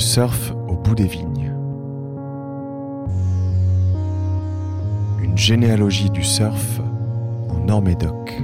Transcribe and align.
surf 0.00 0.52
au 0.68 0.74
bout 0.74 0.94
des 0.94 1.06
vignes. 1.06 1.52
Une 5.22 5.36
généalogie 5.36 6.10
du 6.10 6.24
surf 6.24 6.80
en 7.48 7.58
Nord-Médoc. 7.64 8.42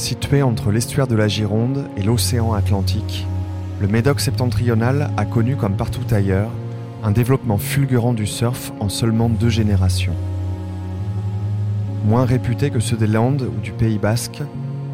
Situé 0.00 0.42
entre 0.42 0.72
l'estuaire 0.72 1.06
de 1.06 1.14
la 1.14 1.28
Gironde 1.28 1.90
et 1.94 2.02
l'océan 2.02 2.54
Atlantique, 2.54 3.26
le 3.82 3.86
Médoc 3.86 4.20
septentrional 4.20 5.10
a 5.18 5.26
connu, 5.26 5.56
comme 5.56 5.76
partout 5.76 6.06
ailleurs, 6.10 6.48
un 7.04 7.10
développement 7.10 7.58
fulgurant 7.58 8.14
du 8.14 8.26
surf 8.26 8.72
en 8.80 8.88
seulement 8.88 9.28
deux 9.28 9.50
générations. 9.50 10.14
Moins 12.06 12.24
réputés 12.24 12.70
que 12.70 12.80
ceux 12.80 12.96
des 12.96 13.06
Landes 13.06 13.42
ou 13.42 13.60
du 13.60 13.72
Pays 13.72 13.98
basque, 13.98 14.40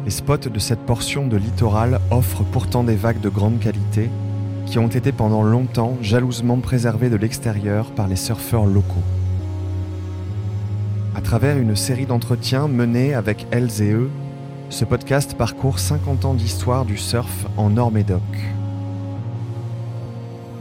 les 0.03 0.11
spots 0.11 0.49
de 0.49 0.59
cette 0.59 0.85
portion 0.85 1.25
de 1.25 1.37
littoral 1.37 2.01
offrent 2.11 2.43
pourtant 2.43 2.83
des 2.83 2.97
vagues 2.97 3.21
de 3.21 3.29
grande 3.29 3.59
qualité 3.59 4.09
qui 4.65 4.77
ont 4.77 4.89
été 4.89 5.13
pendant 5.13 5.41
longtemps 5.41 5.97
jalousement 6.01 6.57
préservées 6.57 7.09
de 7.09 7.15
l'extérieur 7.15 7.91
par 7.91 8.09
les 8.09 8.17
surfeurs 8.17 8.65
locaux. 8.65 9.05
À 11.15 11.21
travers 11.21 11.57
une 11.57 11.77
série 11.77 12.05
d'entretiens 12.05 12.67
menés 12.67 13.13
avec 13.13 13.47
elles 13.51 13.81
et 13.81 13.93
eux, 13.93 14.09
ce 14.69 14.83
podcast 14.83 15.35
parcourt 15.35 15.79
50 15.79 16.25
ans 16.25 16.33
d'histoire 16.33 16.85
du 16.85 16.97
surf 16.97 17.45
en 17.55 17.69
Nord-Médoc. 17.69 18.21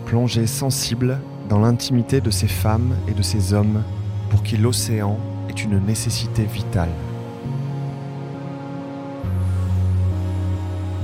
Plongée 0.04 0.46
sensible 0.46 1.18
dans 1.48 1.58
l'intimité 1.58 2.20
de 2.20 2.30
ces 2.30 2.46
femmes 2.46 2.94
et 3.08 3.12
de 3.12 3.22
ces 3.22 3.52
hommes 3.52 3.82
pour 4.30 4.42
qui 4.42 4.56
l'océan 4.56 5.18
est 5.48 5.64
une 5.64 5.84
nécessité 5.84 6.44
vitale. 6.44 6.88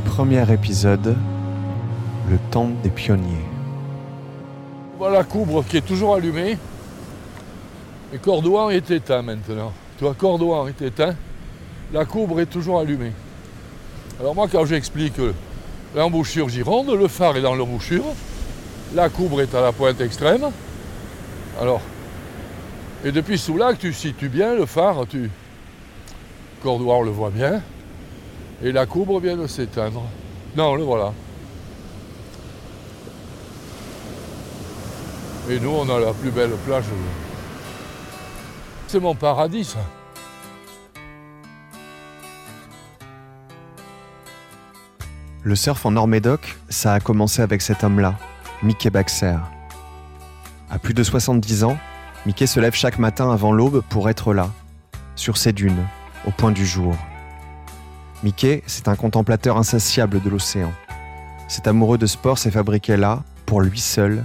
Premier 0.05 0.50
épisode, 0.53 1.16
le 2.31 2.39
temps 2.50 2.70
des 2.83 2.91
pionniers. 2.91 3.44
Voilà 4.98 5.25
Coubre 5.25 5.64
qui 5.64 5.78
est 5.78 5.87
toujours 5.87 6.14
allumé. 6.14 6.56
Et 8.14 8.19
Cordouan 8.19 8.70
est 8.70 8.91
éteint 8.91 9.22
maintenant. 9.22 9.72
Toi, 9.98 10.14
Cordouan 10.16 10.69
est 10.69 10.83
éteint 10.83 11.14
la 11.92 12.04
coubre 12.04 12.40
est 12.40 12.46
toujours 12.46 12.80
allumée. 12.80 13.12
Alors 14.20 14.34
moi, 14.34 14.48
quand 14.50 14.64
j'explique 14.64 15.14
l'embouchure 15.94 16.48
Gironde, 16.48 16.90
le 16.90 17.08
phare 17.08 17.36
est 17.36 17.42
dans 17.42 17.54
l'embouchure, 17.54 18.04
la 18.94 19.08
coubre 19.08 19.40
est 19.40 19.54
à 19.54 19.60
la 19.60 19.72
pointe 19.72 20.00
extrême. 20.00 20.50
Alors, 21.60 21.80
et 23.04 23.12
depuis 23.12 23.38
Soulac, 23.38 23.78
tu 23.78 23.92
situes 23.92 24.28
bien 24.28 24.54
le 24.54 24.66
phare, 24.66 25.06
tu... 25.08 25.30
On 26.64 27.02
le 27.02 27.10
voit 27.10 27.30
bien. 27.30 27.60
Et 28.62 28.70
la 28.70 28.86
coubre 28.86 29.18
vient 29.18 29.36
de 29.36 29.48
s'éteindre. 29.48 30.04
Non, 30.56 30.76
le 30.76 30.84
voilà. 30.84 31.12
Et 35.50 35.58
nous, 35.58 35.70
on 35.70 35.88
a 35.90 35.98
la 35.98 36.12
plus 36.12 36.30
belle 36.30 36.52
plage. 36.64 36.84
C'est 38.86 39.00
mon 39.00 39.16
paradis. 39.16 39.74
Le 45.44 45.56
surf 45.56 45.84
en 45.86 45.91
Nord-Médoc, 45.91 46.56
ça 46.69 46.94
a 46.94 47.00
commencé 47.00 47.42
avec 47.42 47.62
cet 47.62 47.82
homme-là, 47.82 48.14
Mickey 48.62 48.91
Baxter. 48.91 49.38
À 50.70 50.78
plus 50.78 50.94
de 50.94 51.03
70 51.03 51.64
ans, 51.64 51.76
Mickey 52.26 52.47
se 52.47 52.60
lève 52.60 52.75
chaque 52.75 53.00
matin 53.00 53.32
avant 53.32 53.50
l'aube 53.50 53.82
pour 53.88 54.08
être 54.08 54.34
là, 54.34 54.50
sur 55.16 55.36
ces 55.36 55.52
dunes, 55.52 55.84
au 56.28 56.31
point 56.31 56.52
du 56.52 56.64
jour. 56.64 56.94
Mickey, 58.22 58.62
c'est 58.69 58.86
un 58.86 58.94
contemplateur 58.94 59.56
insatiable 59.56 60.22
de 60.22 60.31
l'océan. 60.31 60.72
Cet 61.48 61.66
amoureux 61.66 61.98
de 61.98 62.06
sport 62.06 62.38
s'est 62.38 62.52
fabriqué 62.52 62.97
là, 62.97 63.25
pour 63.44 63.62
lui 63.62 63.81
seul, 63.81 64.25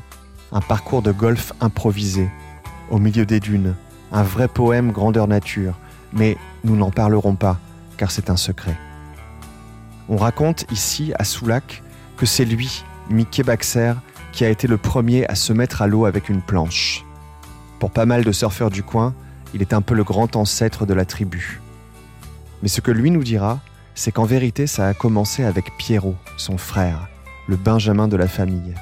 un 0.51 0.61
parcours 0.61 1.01
de 1.01 1.11
golf 1.11 1.51
improvisé, 1.61 2.29
au 2.91 2.99
milieu 2.99 3.25
des 3.25 3.39
dunes, 3.39 3.73
un 4.11 4.21
vrai 4.21 4.47
poème 4.47 4.91
grandeur 4.91 5.27
nature, 5.27 5.73
mais 6.13 6.37
nous 6.63 6.75
n'en 6.75 6.91
parlerons 6.91 7.35
pas, 7.35 7.57
car 7.97 8.11
c'est 8.11 8.29
un 8.29 8.37
secret. 8.37 8.77
On 10.09 10.17
raconte 10.17 10.65
ici, 10.71 11.13
à 11.19 11.23
Soulac, 11.23 11.83
que 12.15 12.25
c'est 12.25 12.45
lui, 12.45 12.83
Mickey 13.09 13.43
Baxter, 13.43 13.93
qui 14.31 14.45
a 14.45 14.49
été 14.49 14.67
le 14.67 14.77
premier 14.77 15.27
à 15.27 15.35
se 15.35 15.51
mettre 15.51 15.81
à 15.81 15.87
l'eau 15.87 16.05
avec 16.05 16.29
une 16.29 16.41
planche. 16.41 17.03
Pour 17.79 17.91
pas 17.91 18.05
mal 18.05 18.23
de 18.23 18.31
surfeurs 18.31 18.69
du 18.69 18.83
coin, 18.83 19.13
il 19.53 19.61
est 19.61 19.73
un 19.73 19.81
peu 19.81 19.95
le 19.95 20.03
grand 20.03 20.35
ancêtre 20.35 20.85
de 20.85 20.93
la 20.93 21.05
tribu. 21.05 21.59
Mais 22.61 22.69
ce 22.69 22.81
que 22.81 22.91
lui 22.91 23.11
nous 23.11 23.23
dira, 23.23 23.59
c'est 23.95 24.11
qu'en 24.11 24.25
vérité, 24.25 24.67
ça 24.67 24.87
a 24.87 24.93
commencé 24.93 25.43
avec 25.43 25.75
Pierrot, 25.77 26.15
son 26.37 26.57
frère, 26.57 27.07
le 27.47 27.55
Benjamin 27.55 28.07
de 28.07 28.17
la 28.17 28.27
famille. 28.27 28.75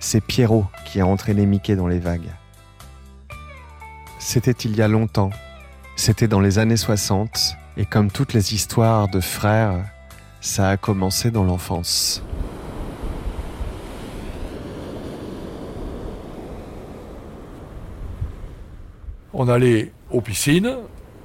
C'est 0.00 0.20
Pierrot 0.20 0.66
qui 0.86 1.00
a 1.00 1.06
entraîné 1.06 1.46
Mickey 1.46 1.76
dans 1.76 1.88
les 1.88 1.98
vagues. 1.98 2.30
C'était 4.18 4.52
il 4.52 4.76
y 4.76 4.82
a 4.82 4.88
longtemps, 4.88 5.30
c'était 5.96 6.28
dans 6.28 6.40
les 6.40 6.58
années 6.58 6.76
60, 6.76 7.56
et 7.76 7.84
comme 7.84 8.10
toutes 8.10 8.32
les 8.32 8.54
histoires 8.54 9.08
de 9.08 9.20
frères, 9.20 9.84
ça 10.40 10.70
a 10.70 10.76
commencé 10.76 11.30
dans 11.30 11.44
l'enfance. 11.44 12.22
On 19.34 19.48
allait 19.48 19.92
aux 20.10 20.20
piscines, 20.20 20.76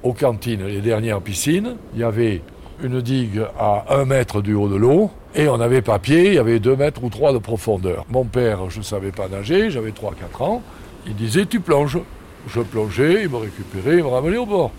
aux 0.02 0.12
cantines, 0.12 0.66
les 0.66 0.80
dernières 0.80 1.20
piscines. 1.20 1.76
Il 1.94 2.00
y 2.00 2.04
avait 2.04 2.42
une 2.82 3.00
digue 3.00 3.42
à 3.58 3.86
un 3.94 4.04
mètre 4.04 4.42
du 4.42 4.54
haut 4.54 4.68
de 4.68 4.76
l'eau 4.76 5.10
et 5.34 5.48
on 5.48 5.60
avait 5.60 5.82
papier, 5.82 6.28
il 6.28 6.34
y 6.34 6.38
avait 6.38 6.60
deux 6.60 6.76
mètres 6.76 7.02
ou 7.02 7.08
trois 7.08 7.32
de 7.32 7.38
profondeur. 7.38 8.04
Mon 8.10 8.24
père, 8.24 8.70
je 8.70 8.78
ne 8.78 8.84
savais 8.84 9.10
pas 9.10 9.28
nager, 9.28 9.70
j'avais 9.70 9.90
3-4 9.90 10.42
ans. 10.42 10.62
Il 11.06 11.14
disait 11.14 11.46
Tu 11.46 11.60
plonges. 11.60 11.98
Je 12.46 12.60
plongeais, 12.60 13.22
il 13.22 13.30
me 13.30 13.36
récupérait, 13.36 13.96
il 13.96 14.04
me 14.04 14.08
ramenait 14.08 14.36
au 14.36 14.44
bord. 14.46 14.70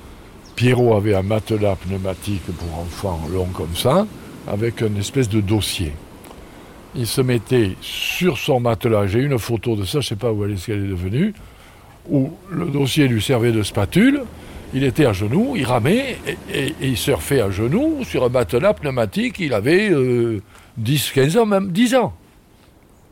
Pierrot 0.56 0.96
avait 0.96 1.16
un 1.16 1.24
matelas 1.24 1.76
pneumatique 1.76 2.46
pour 2.46 2.80
enfants 2.80 3.20
long 3.34 3.48
comme 3.48 3.76
ça 3.76 4.06
avec 4.48 4.82
une 4.82 4.98
espèce 4.98 5.30
de 5.30 5.42
dossier. 5.42 5.94
Il 6.96 7.08
se 7.08 7.22
mettait 7.22 7.76
sur 7.82 8.38
son 8.38 8.60
matelas, 8.60 9.08
j'ai 9.08 9.20
une 9.20 9.38
photo 9.38 9.76
de 9.76 9.84
ça, 9.84 9.94
je 9.94 9.98
ne 9.98 10.04
sais 10.04 10.16
pas 10.16 10.32
où 10.32 10.46
elle 10.46 10.52
est, 10.52 10.58
ce 10.58 10.68
qu'elle 10.68 10.86
est 10.86 10.90
devenue, 10.90 11.34
où 12.10 12.32
le 12.50 12.68
dossier 12.68 13.08
lui 13.08 13.22
servait 13.22 13.52
de 13.52 13.64
spatule, 13.64 14.22
il 14.74 14.84
était 14.84 15.06
à 15.06 15.14
genoux, 15.14 15.54
il 15.56 15.66
ramait 15.66 16.18
et, 16.54 16.74
il 16.82 16.98
surfait 16.98 17.42
à 17.42 17.50
genoux 17.50 18.04
sur 18.04 18.24
un 18.24 18.30
matelas 18.30 18.74
pneumatique, 18.74 19.40
il 19.40 19.54
avait 19.54 19.90
10, 19.90 19.94
euh, 19.94 20.42
15 20.78 21.38
ans, 21.38 21.46
même 21.46 21.72
10 21.72 21.96
ans. 21.96 22.14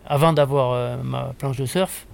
Avant 0.05 0.33
d'avoir 0.33 0.73
euh, 0.73 0.97
ma 1.03 1.33
planche 1.37 1.57
de 1.57 1.65
surf, 1.65 2.05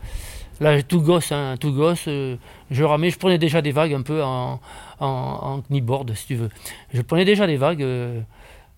là 0.60 0.82
tout 0.84 1.02
gosse, 1.02 1.32
hein, 1.32 1.56
tout 1.60 1.72
gosse, 1.72 2.06
euh, 2.08 2.36
je 2.70 2.84
ramais, 2.84 3.10
je 3.10 3.18
prenais 3.18 3.38
déjà 3.38 3.62
des 3.62 3.72
vagues 3.72 3.94
un 3.94 4.02
peu 4.02 4.24
en, 4.24 4.60
en, 5.00 5.08
en 5.08 5.62
kneeboard 5.70 6.14
si 6.16 6.28
tu 6.28 6.36
veux. 6.36 6.50
Je 6.94 7.02
prenais 7.02 7.26
déjà 7.26 7.48
des 7.48 7.58
vagues 7.58 7.86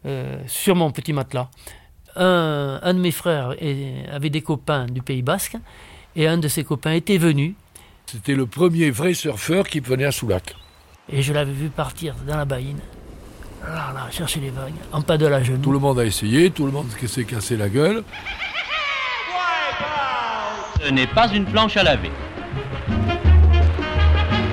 euh, 0.06 0.38
sur 0.48 0.76
mon 0.76 0.92
petit 0.92 1.14
matelas. 1.14 1.50
Un, 2.16 2.94
de 2.94 3.00
mes 3.00 3.12
frères 3.12 3.56
avait 4.12 4.30
des 4.30 4.42
copains 4.42 4.86
du 4.86 5.02
Pays 5.02 5.22
Basque 5.22 5.56
et 6.16 6.28
un 6.28 6.38
de 6.38 6.48
ses 6.48 6.64
copains 6.64 6.92
était 6.92 7.18
venu. 7.18 7.56
C'était 8.06 8.36
le 8.36 8.46
premier 8.46 8.92
vrai 8.92 9.14
surfeur 9.14 9.68
qui 9.68 9.80
venait 9.80 10.06
à 10.06 10.12
Soulac. 10.12 10.56
Et 11.10 11.22
je 11.22 11.32
l'avais 11.32 11.54
vu 11.54 11.70
partir 11.70 12.16
dans 12.28 12.36
la 12.36 12.46
baïne, 12.46 12.80
là, 13.64 13.92
là, 13.94 14.08
chercher 14.12 14.42
les 14.42 14.50
vagues, 14.50 14.74
en 14.92 15.02
pas 15.02 15.18
de 15.18 15.26
la 15.26 15.42
genou. 15.42 15.60
Tout 15.60 15.72
le 15.72 15.80
monde 15.80 16.00
a 16.00 16.06
essayé, 16.06 16.52
tout 16.52 16.66
le 16.66 16.72
monde 16.72 16.88
s'est 17.06 17.24
cassé 17.24 17.56
la 17.56 17.70
gueule. 17.70 18.04
Ce 20.84 20.90
n'est 20.90 21.08
pas 21.08 21.32
une 21.32 21.46
planche 21.46 21.78
à 21.78 21.84
laver. 21.84 22.12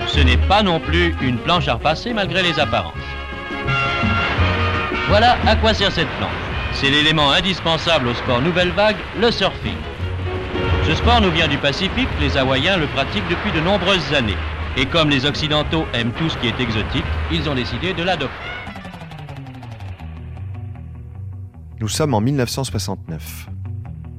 Ce 0.06 0.20
n'est 0.20 0.36
pas 0.36 0.62
non 0.62 0.78
plus 0.78 1.14
une 1.22 1.38
planche 1.38 1.68
à 1.68 1.74
repasser 1.74 2.12
malgré 2.12 2.42
les 2.42 2.60
apparences. 2.60 3.07
Voilà 5.08 5.38
à 5.46 5.56
quoi 5.56 5.72
sert 5.72 5.90
cette 5.90 6.10
planche. 6.18 6.30
C'est 6.74 6.90
l'élément 6.90 7.32
indispensable 7.32 8.08
au 8.08 8.14
sport 8.14 8.42
nouvelle 8.42 8.72
vague, 8.72 8.96
le 9.18 9.30
surfing. 9.30 9.76
Ce 10.86 10.94
sport 10.94 11.22
nous 11.22 11.30
vient 11.30 11.48
du 11.48 11.56
Pacifique, 11.56 12.08
les 12.20 12.36
Hawaïens 12.36 12.76
le 12.76 12.86
pratiquent 12.88 13.28
depuis 13.30 13.50
de 13.52 13.60
nombreuses 13.64 14.12
années. 14.12 14.36
Et 14.76 14.84
comme 14.84 15.08
les 15.08 15.24
Occidentaux 15.24 15.86
aiment 15.94 16.12
tout 16.12 16.28
ce 16.28 16.36
qui 16.36 16.48
est 16.48 16.60
exotique, 16.60 17.04
ils 17.32 17.48
ont 17.48 17.54
décidé 17.54 17.94
de 17.94 18.02
l'adopter. 18.02 18.34
Nous 21.80 21.88
sommes 21.88 22.12
en 22.12 22.20
1969. 22.20 23.48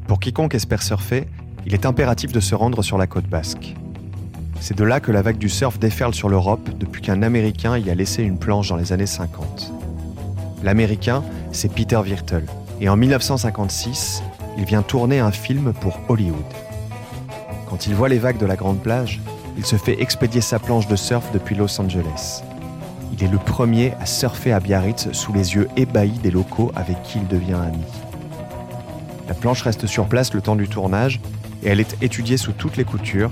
Pour 0.07 0.19
quiconque 0.19 0.55
espère 0.55 0.81
surfer, 0.81 1.27
il 1.67 1.75
est 1.75 1.85
impératif 1.85 2.31
de 2.31 2.39
se 2.39 2.55
rendre 2.55 2.81
sur 2.81 2.97
la 2.97 3.05
côte 3.05 3.27
basque. 3.27 3.75
C'est 4.59 4.75
de 4.75 4.83
là 4.83 4.99
que 4.99 5.11
la 5.11 5.21
vague 5.21 5.37
du 5.37 5.49
surf 5.49 5.77
déferle 5.77 6.15
sur 6.15 6.29
l'Europe 6.29 6.67
depuis 6.79 7.03
qu'un 7.03 7.21
Américain 7.21 7.77
y 7.77 7.91
a 7.91 7.95
laissé 7.95 8.23
une 8.23 8.39
planche 8.39 8.69
dans 8.69 8.75
les 8.75 8.91
années 8.91 9.05
50. 9.05 9.71
L'Américain, 10.63 11.23
c'est 11.51 11.73
Peter 11.73 11.97
Wirtel. 11.97 12.45
Et 12.81 12.89
en 12.89 12.97
1956, 12.97 14.23
il 14.57 14.65
vient 14.65 14.81
tourner 14.81 15.19
un 15.19 15.31
film 15.31 15.73
pour 15.73 15.99
Hollywood. 16.09 16.43
Quand 17.69 17.87
il 17.87 17.95
voit 17.95 18.09
les 18.09 18.17
vagues 18.17 18.37
de 18.37 18.45
la 18.45 18.55
grande 18.55 18.81
plage, 18.81 19.21
il 19.57 19.65
se 19.65 19.75
fait 19.75 20.01
expédier 20.01 20.41
sa 20.41 20.59
planche 20.59 20.87
de 20.87 20.95
surf 20.95 21.31
depuis 21.33 21.55
Los 21.55 21.79
Angeles. 21.79 22.43
Il 23.13 23.23
est 23.23 23.27
le 23.27 23.37
premier 23.37 23.93
à 23.99 24.05
surfer 24.05 24.51
à 24.51 24.59
Biarritz 24.59 25.11
sous 25.11 25.33
les 25.33 25.55
yeux 25.55 25.67
ébahis 25.77 26.19
des 26.19 26.31
locaux 26.31 26.71
avec 26.75 27.01
qui 27.03 27.19
il 27.19 27.27
devient 27.27 27.53
ami. 27.53 27.83
La 29.27 29.33
planche 29.33 29.61
reste 29.61 29.85
sur 29.85 30.07
place 30.07 30.33
le 30.33 30.41
temps 30.41 30.55
du 30.55 30.67
tournage 30.67 31.19
et 31.63 31.69
elle 31.69 31.79
est 31.79 32.01
étudiée 32.01 32.37
sous 32.37 32.51
toutes 32.51 32.77
les 32.77 32.83
coutures 32.83 33.31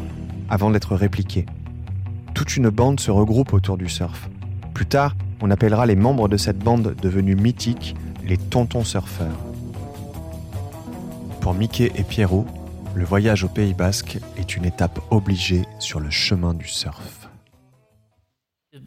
avant 0.50 0.70
d'être 0.70 0.96
répliquée. 0.96 1.46
Toute 2.34 2.56
une 2.56 2.70
bande 2.70 3.00
se 3.00 3.12
regroupe 3.12 3.54
autour 3.54 3.78
du 3.78 3.90
surf. 3.90 4.30
Plus 4.74 4.86
tard, 4.86 5.16
on 5.42 5.52
appellera 5.52 5.86
les 5.86 5.96
membres 5.96 6.28
de 6.28 6.38
cette 6.38 6.60
bande 6.60 6.96
devenue 7.02 7.36
mythique 7.36 7.96
les 8.26 8.38
tontons 8.38 8.84
surfeurs. 8.84 9.38
Pour 11.42 11.54
Mickey 11.54 11.92
et 11.96 12.04
Pierrot, 12.04 12.46
le 12.96 13.06
voyage 13.06 13.44
au 13.44 13.48
Pays 13.48 13.74
Basque 13.74 14.18
est 14.38 14.56
une 14.56 14.66
étape 14.66 15.00
obligée 15.12 15.64
sur 15.80 16.00
le 16.00 16.10
chemin 16.10 16.54
du 16.54 16.68
surf. 16.68 17.30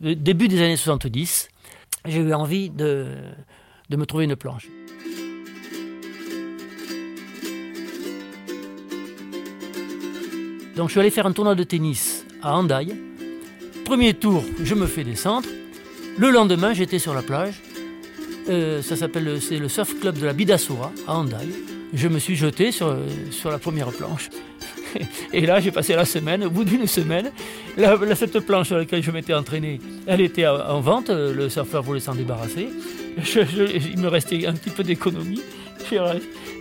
Début 0.00 0.48
des 0.48 0.60
années 0.60 0.76
70, 0.76 1.48
j'ai 2.06 2.18
eu 2.18 2.34
envie 2.34 2.70
de, 2.70 3.06
de 3.88 3.96
me 3.96 4.04
trouver 4.04 4.24
une 4.24 4.36
planche. 4.36 4.68
Donc 10.76 10.88
je 10.88 10.92
suis 10.92 11.00
allé 11.00 11.10
faire 11.10 11.26
un 11.26 11.32
tournoi 11.32 11.54
de 11.54 11.62
tennis 11.64 12.24
à 12.42 12.56
Handaï. 12.56 12.94
Premier 13.84 14.14
tour, 14.14 14.42
je 14.62 14.74
me 14.74 14.86
fais 14.86 15.04
descendre. 15.04 15.48
Le 16.18 16.30
lendemain, 16.30 16.72
j'étais 16.72 16.98
sur 16.98 17.14
la 17.14 17.22
plage. 17.22 17.54
Euh, 18.48 18.82
ça 18.82 18.96
s'appelle 18.96 19.40
c'est 19.40 19.58
le 19.58 19.68
surf 19.68 19.98
club 20.00 20.18
de 20.18 20.26
la 20.26 20.32
Bidassoura 20.32 20.92
à 21.06 21.14
Handaï. 21.14 21.48
Je 21.92 22.08
me 22.08 22.18
suis 22.18 22.36
jeté 22.36 22.72
sur, 22.72 22.96
sur 23.30 23.50
la 23.50 23.58
première 23.58 23.90
planche. 23.90 24.28
Et 25.32 25.46
là, 25.46 25.60
j'ai 25.60 25.70
passé 25.70 25.94
la 25.94 26.04
semaine. 26.04 26.44
Au 26.44 26.50
bout 26.50 26.64
d'une 26.64 26.86
semaine, 26.86 27.30
la, 27.76 27.96
cette 28.14 28.38
planche 28.40 28.68
sur 28.68 28.76
laquelle 28.76 29.02
je 29.02 29.10
m'étais 29.10 29.34
entraîné, 29.34 29.80
elle 30.06 30.20
était 30.20 30.46
en 30.46 30.80
vente. 30.80 31.10
Le 31.10 31.48
surfeur 31.48 31.82
voulait 31.82 32.00
s'en 32.00 32.14
débarrasser. 32.14 32.68
il 33.16 33.98
me 33.98 34.08
restait 34.08 34.46
un 34.46 34.52
petit 34.52 34.70
peu 34.70 34.82
d'économie. 34.82 35.42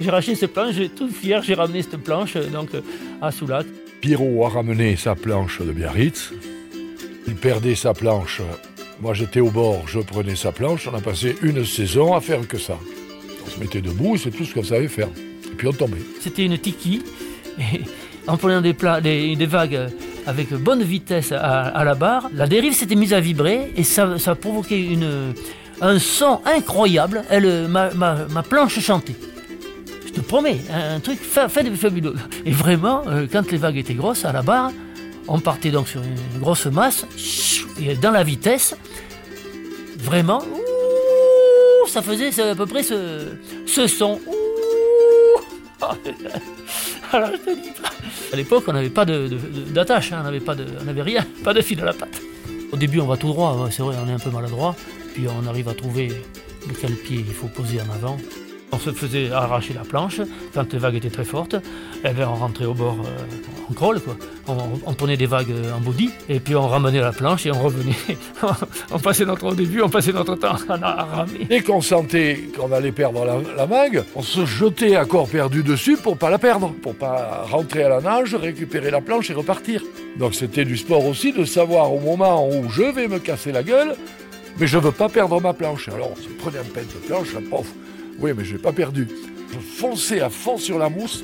J'ai 0.02 0.10
racheté 0.10 0.36
cette 0.36 0.54
planche, 0.54 0.76
tout 0.96 1.10
fier, 1.10 1.44
j'ai 1.44 1.54
ramené 1.54 1.82
cette 1.82 1.98
planche 1.98 2.36
donc, 2.36 2.70
à 3.22 3.32
Soulat. 3.32 3.64
Pierrot 4.02 4.46
a 4.46 4.50
ramené 4.50 4.96
sa 4.96 5.14
planche 5.14 5.62
de 5.62 5.72
Biarritz. 5.72 6.32
Il 7.28 7.36
perdait 7.36 7.76
sa 7.76 7.94
planche 7.94 8.42
moi, 9.02 9.14
j'étais 9.14 9.40
au 9.40 9.50
bord, 9.50 9.88
je 9.88 10.00
prenais 10.00 10.36
sa 10.36 10.52
planche, 10.52 10.88
on 10.92 10.96
a 10.96 11.02
passé 11.02 11.36
une 11.42 11.64
saison 11.66 12.14
à 12.14 12.22
faire 12.22 12.46
que 12.48 12.58
ça. 12.58 12.78
On 13.46 13.50
se 13.50 13.60
mettait 13.60 13.82
debout 13.82 14.18
c'est 14.18 14.32
tout 14.32 14.44
ce 14.44 14.54
qu'on 14.54 14.64
savait 14.64 14.90
faire. 14.90 15.08
Et 15.46 15.56
puis 15.56 15.68
on 15.68 15.74
tombait. 15.74 16.02
C'était 16.20 16.44
une 16.44 16.58
tiki. 16.58 17.02
Et 17.60 17.82
en 18.28 18.38
prenant 18.38 18.62
des, 18.62 19.46
vagues 19.46 19.90
avec 20.28 20.54
bonne 20.54 20.84
vitesse 20.84 21.32
à, 21.32 21.84
la 21.84 21.96
barre, 21.96 22.30
la 22.34 22.48
dérive 22.48 22.74
s'était 22.74 22.96
mise 22.96 23.14
à 23.14 23.20
vibrer 23.20 23.72
et 23.76 23.84
ça, 23.84 24.18
provoquait 24.40 24.82
une, 24.82 25.34
un 25.82 25.98
son 25.98 26.42
incroyable. 26.46 27.24
Elle, 27.30 27.68
ma, 27.68 27.92
ma, 27.94 28.44
planche 28.44 28.80
chantait. 28.80 29.16
Je 30.06 30.12
te 30.12 30.22
promets, 30.22 30.60
un 30.74 31.00
truc 31.00 31.20
fabuleux. 31.20 32.16
Et 32.46 32.52
vraiment, 32.52 33.04
euh, 33.08 33.28
quand 33.32 33.50
les 33.52 33.58
vagues 33.58 33.78
étaient 33.78 33.94
grosses 33.94 34.26
à 34.26 34.34
la 34.34 34.42
barre, 34.42 34.72
on 35.28 35.40
partait 35.40 35.72
donc 35.72 35.88
sur 35.88 36.02
une 36.02 36.40
grosse 36.40 36.66
masse, 36.66 37.06
et 37.80 37.96
dans 37.96 38.12
la 38.12 38.24
vitesse, 38.24 38.76
vraiment, 39.98 40.44
ça 41.88 42.02
faisait 42.02 42.42
à 42.42 42.56
peu 42.56 42.66
près 42.66 42.84
ce, 42.84 43.88
son. 43.88 44.20
Alors, 47.12 47.30
À 48.32 48.36
l'époque, 48.36 48.66
on 48.68 48.74
n'avait 48.74 48.90
pas 48.90 49.06
d'attache, 49.06 50.12
hein, 50.12 50.24
on 50.26 50.84
n'avait 50.84 51.02
rien, 51.02 51.26
pas 51.44 51.54
de 51.54 51.62
fil 51.62 51.80
à 51.82 51.86
la 51.86 51.94
patte. 51.94 52.22
Au 52.72 52.78
début, 52.78 53.00
on 53.00 53.08
va 53.08 53.18
tout 53.18 53.28
droit, 53.28 53.68
c'est 53.72 53.82
vrai, 53.82 53.96
on 54.04 54.08
est 54.08 54.14
un 54.14 54.20
peu 54.20 54.30
maladroit, 54.30 54.76
puis 55.14 55.26
on 55.28 55.48
arrive 55.48 55.70
à 55.70 55.74
trouver 55.74 56.12
quel 56.80 56.94
pied 56.94 57.26
il 57.28 57.34
faut 57.34 57.48
poser 57.48 57.80
en 57.82 57.90
avant. 57.96 58.18
On 58.72 58.78
se 58.78 58.92
faisait 58.92 59.32
arracher 59.32 59.74
la 59.74 59.82
planche 59.82 60.22
quand 60.54 60.72
les 60.72 60.80
vagues 60.80 60.96
étaient 60.96 61.10
très 61.10 61.24
fortes. 61.24 61.56
Eh 62.06 62.14
bien, 62.14 62.30
on 62.30 62.36
rentrait 62.36 62.66
au 62.66 62.74
bord 62.74 62.98
euh, 63.04 63.70
en 63.70 63.74
crawl, 63.74 64.00
quoi. 64.00 64.16
On, 64.86 64.94
prenait 64.94 65.18
des 65.18 65.26
vagues 65.26 65.52
euh, 65.52 65.74
en 65.74 65.80
body, 65.80 66.10
et 66.28 66.40
puis 66.40 66.56
on 66.56 66.68
ramenait 66.68 67.00
la 67.00 67.12
planche 67.12 67.46
et 67.46 67.52
on 67.52 67.60
revenait. 67.62 67.96
on 68.92 69.00
passait 69.00 69.26
notre 69.26 69.54
début, 69.56 69.82
on 69.82 69.90
passait 69.90 70.12
notre 70.12 70.36
temps 70.36 70.56
à, 70.70 71.04
ramer. 71.04 71.46
Dès 71.48 71.62
qu'on 71.62 71.82
sentait 71.82 72.50
qu'on 72.56 72.72
allait 72.72 72.92
perdre 72.92 73.26
la, 73.56 73.66
vague, 73.66 74.04
on 74.16 74.22
se 74.22 74.46
jetait 74.46 74.96
à 74.96 75.06
corps 75.06 75.30
perdu 75.30 75.64
dessus 75.64 75.98
pour 75.98 76.18
pas 76.18 76.30
la 76.30 76.38
perdre, 76.38 76.74
pour 76.82 76.96
pas 76.96 77.46
rentrer 77.50 77.84
à 77.84 77.90
la 77.90 78.02
nage, 78.02 78.36
récupérer 78.36 78.92
la 78.92 79.02
planche 79.02 79.30
et 79.30 79.34
repartir. 79.34 79.84
Donc 80.18 80.36
c'était 80.36 80.66
du 80.66 80.78
sport 80.78 81.06
aussi 81.06 81.32
de 81.32 81.46
savoir 81.46 81.94
au 81.94 82.00
moment 82.00 82.48
où 82.48 82.70
je 82.70 82.84
vais 82.84 83.08
me 83.08 83.20
casser 83.20 83.52
la 83.52 83.64
gueule, 83.64 83.96
mais 84.60 84.68
je 84.68 84.78
veux 84.78 84.92
pas 84.92 85.10
perdre 85.10 85.40
ma 85.42 85.54
planche. 85.54 85.90
Alors 85.90 86.12
on 86.12 86.22
se 86.22 86.30
prenait 86.30 86.60
un 86.60 86.64
pet 86.64 86.82
de 86.82 87.08
planche, 87.08 87.34
la 87.34 87.42
pauvre 87.42 87.70
oui, 88.22 88.32
mais 88.36 88.44
je 88.44 88.54
n'ai 88.54 88.62
pas 88.62 88.72
perdu. 88.72 89.08
Je 89.52 89.60
fonçais 89.60 90.22
à 90.22 90.30
fond 90.30 90.58
sur 90.58 90.78
la 90.78 90.90
mousse. 90.90 91.24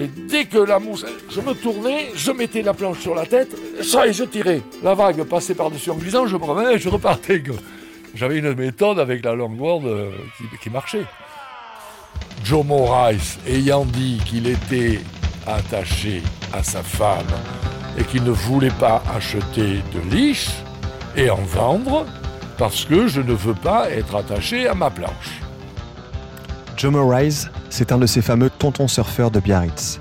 Et 0.00 0.08
dès 0.28 0.44
que 0.44 0.58
la 0.58 0.78
mousse, 0.78 1.04
je 1.30 1.40
me 1.40 1.54
tournais, 1.54 2.10
je 2.14 2.30
mettais 2.30 2.62
la 2.62 2.74
planche 2.74 3.00
sur 3.00 3.14
la 3.14 3.26
tête, 3.26 3.56
ça 3.82 4.06
et 4.06 4.12
je 4.12 4.24
tirais. 4.24 4.60
La 4.82 4.94
vague 4.94 5.22
passait 5.24 5.54
par-dessus 5.54 5.90
en 5.90 5.96
glissant, 5.96 6.26
je 6.26 6.36
me 6.36 6.44
revenais 6.44 6.74
et 6.74 6.78
je 6.78 6.88
repartais. 6.88 7.42
J'avais 8.14 8.38
une 8.38 8.54
méthode 8.54 8.98
avec 8.98 9.24
la 9.24 9.34
longboard 9.34 9.86
euh, 9.86 10.10
qui, 10.62 10.70
marchait. 10.70 11.04
Joe 12.44 12.64
Morris, 12.64 13.38
ayant 13.46 13.84
dit 13.84 14.20
qu'il 14.26 14.46
était 14.46 15.00
attaché 15.46 16.22
à 16.52 16.62
sa 16.62 16.82
femme 16.82 17.26
et 17.98 18.04
qu'il 18.04 18.22
ne 18.22 18.30
voulait 18.30 18.70
pas 18.70 19.02
acheter 19.14 19.80
de 19.94 20.14
liche 20.14 20.50
et 21.16 21.30
en 21.30 21.42
vendre 21.42 22.06
parce 22.58 22.84
que 22.84 23.06
je 23.06 23.20
ne 23.20 23.32
veux 23.32 23.54
pas 23.54 23.90
être 23.90 24.14
attaché 24.14 24.66
à 24.66 24.74
ma 24.74 24.90
planche. 24.90 25.45
Joe 26.76 26.92
Morais, 26.92 27.30
c'est 27.70 27.90
un 27.90 27.96
de 27.96 28.04
ces 28.04 28.20
fameux 28.20 28.50
tontons 28.50 28.86
surfeurs 28.86 29.30
de 29.30 29.40
Biarritz. 29.40 29.98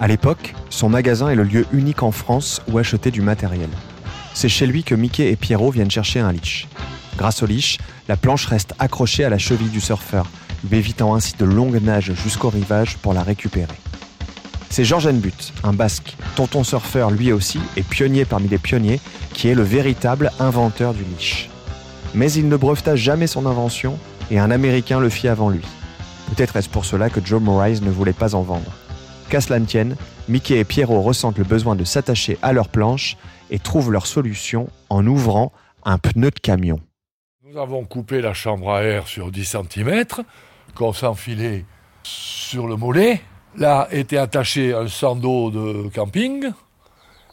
À 0.00 0.06
l'époque, 0.06 0.54
son 0.70 0.88
magasin 0.88 1.28
est 1.30 1.34
le 1.34 1.42
lieu 1.42 1.66
unique 1.72 2.04
en 2.04 2.12
France 2.12 2.62
où 2.70 2.78
acheter 2.78 3.10
du 3.10 3.22
matériel. 3.22 3.68
C'est 4.32 4.48
chez 4.48 4.66
lui 4.66 4.84
que 4.84 4.94
Mickey 4.94 5.32
et 5.32 5.36
Pierrot 5.36 5.72
viennent 5.72 5.90
chercher 5.90 6.20
un 6.20 6.30
leash. 6.30 6.68
Grâce 7.16 7.42
au 7.42 7.46
leash, 7.46 7.78
la 8.08 8.16
planche 8.16 8.46
reste 8.46 8.72
accrochée 8.78 9.24
à 9.24 9.30
la 9.30 9.38
cheville 9.38 9.68
du 9.68 9.80
surfeur, 9.80 10.26
lui 10.70 10.78
évitant 10.78 11.16
ainsi 11.16 11.34
de 11.36 11.44
longues 11.44 11.82
nages 11.82 12.12
jusqu'au 12.14 12.50
rivage 12.50 12.98
pour 12.98 13.14
la 13.14 13.24
récupérer. 13.24 13.74
C'est 14.70 14.84
Georges 14.84 15.12
But, 15.12 15.52
un 15.64 15.72
basque, 15.72 16.16
tonton 16.36 16.62
surfeur 16.62 17.10
lui 17.10 17.32
aussi 17.32 17.58
et 17.76 17.82
pionnier 17.82 18.24
parmi 18.24 18.46
les 18.46 18.58
pionniers, 18.58 19.00
qui 19.34 19.48
est 19.48 19.56
le 19.56 19.64
véritable 19.64 20.30
inventeur 20.38 20.94
du 20.94 21.02
leash. 21.02 21.50
Mais 22.14 22.30
il 22.30 22.48
ne 22.48 22.56
breveta 22.56 22.94
jamais 22.94 23.26
son 23.26 23.44
invention 23.44 23.98
et 24.30 24.38
un 24.38 24.52
Américain 24.52 25.00
le 25.00 25.08
fit 25.08 25.26
avant 25.26 25.50
lui. 25.50 25.62
Peut-être 26.34 26.56
est-ce 26.56 26.70
pour 26.70 26.86
cela 26.86 27.10
que 27.10 27.22
Joe 27.22 27.42
Morais 27.42 27.74
ne 27.82 27.90
voulait 27.90 28.14
pas 28.14 28.34
en 28.34 28.40
vendre. 28.40 28.72
Qu'à 29.28 29.42
cela 29.42 29.58
ne 29.58 29.66
tienne, 29.66 29.96
Mickey 30.30 30.58
et 30.58 30.64
Pierrot 30.64 31.02
ressentent 31.02 31.36
le 31.36 31.44
besoin 31.44 31.76
de 31.76 31.84
s'attacher 31.84 32.38
à 32.40 32.54
leur 32.54 32.70
planche 32.70 33.18
et 33.50 33.58
trouvent 33.58 33.92
leur 33.92 34.06
solution 34.06 34.70
en 34.88 35.06
ouvrant 35.06 35.52
un 35.84 35.98
pneu 35.98 36.30
de 36.30 36.40
camion. 36.40 36.80
Nous 37.44 37.58
avons 37.58 37.84
coupé 37.84 38.22
la 38.22 38.32
chambre 38.32 38.72
à 38.72 38.82
air 38.82 39.08
sur 39.08 39.30
10 39.30 39.44
cm, 39.44 40.04
qu'on 40.74 40.94
s'enfilait 40.94 41.66
sur 42.02 42.66
le 42.66 42.76
mollet. 42.76 43.20
Là 43.58 43.88
était 43.90 44.16
attaché 44.16 44.72
un 44.72 44.88
sando 44.88 45.50
de 45.50 45.90
camping 45.90 46.46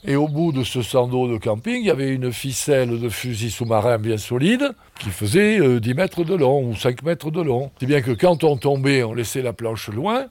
et 0.05 0.15
au 0.15 0.27
bout 0.27 0.51
de 0.51 0.63
ce 0.63 0.81
sando 0.81 1.27
de 1.27 1.37
camping, 1.37 1.81
il 1.81 1.87
y 1.87 1.91
avait 1.91 2.09
une 2.09 2.31
ficelle 2.31 2.99
de 2.99 3.09
fusil 3.09 3.51
sous-marin 3.51 3.97
bien 3.97 4.17
solide 4.17 4.73
qui 4.99 5.09
faisait 5.09 5.59
10 5.79 5.91
euh, 5.91 5.93
mètres 5.93 6.23
de 6.23 6.35
long 6.35 6.63
ou 6.63 6.75
5 6.75 7.03
mètres 7.03 7.31
de 7.31 7.41
long. 7.41 7.71
C'est 7.79 7.85
bien 7.85 8.01
que 8.01 8.11
quand 8.11 8.43
on 8.45 8.55
tombait, 8.55 9.03
on 9.03 9.13
laissait 9.13 9.41
la 9.41 9.51
planche 9.51 9.89
loin, 9.89 10.27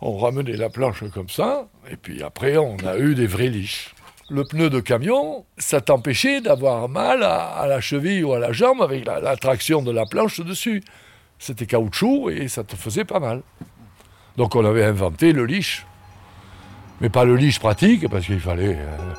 on 0.00 0.18
ramenait 0.18 0.56
la 0.56 0.70
planche 0.70 1.04
comme 1.14 1.28
ça, 1.28 1.68
et 1.88 1.96
puis 1.96 2.22
après 2.22 2.56
on 2.56 2.76
a 2.84 2.98
eu 2.98 3.14
des 3.14 3.28
vrais 3.28 3.48
liches. 3.48 3.94
Le 4.28 4.44
pneu 4.44 4.70
de 4.70 4.80
camion, 4.80 5.44
ça 5.56 5.80
t'empêchait 5.80 6.40
d'avoir 6.40 6.88
mal 6.88 7.22
à, 7.22 7.66
la 7.68 7.80
cheville 7.80 8.24
ou 8.24 8.32
à 8.32 8.40
la 8.40 8.52
jambe 8.52 8.82
avec 8.82 9.04
la, 9.04 9.36
traction 9.36 9.82
de 9.82 9.92
la 9.92 10.04
planche 10.06 10.40
dessus. 10.40 10.82
C'était 11.38 11.66
caoutchouc 11.66 12.30
et 12.30 12.48
ça 12.48 12.64
te 12.64 12.74
faisait 12.74 13.04
pas 13.04 13.20
mal. 13.20 13.42
Donc 14.36 14.56
on 14.56 14.64
avait 14.64 14.84
inventé 14.84 15.32
le 15.32 15.44
liche 15.44 15.86
mais 17.02 17.08
pas 17.08 17.24
le 17.24 17.34
liche 17.34 17.58
pratique 17.58 18.08
parce 18.08 18.24
qu'il 18.24 18.40
fallait. 18.40 18.78
Euh, 18.78 19.14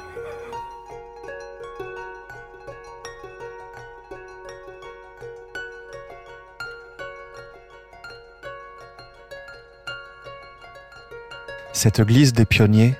Cette 11.73 11.99
glisse 11.99 12.31
des 12.31 12.45
pionniers, 12.45 12.95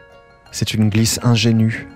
c'est 0.52 0.74
une 0.74 0.90
glisse 0.90 1.18
ingénue, 1.24 1.88